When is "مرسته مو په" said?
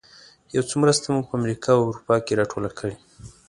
0.81-1.33